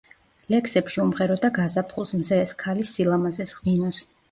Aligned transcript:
ლექსებში 0.53 1.01
უმღეროდა 1.03 1.51
გაზაფხულს, 1.59 2.15
მზეს, 2.23 2.57
ქალის 2.65 2.97
სილამაზეს, 2.97 3.57
ღვინოს. 3.61 4.05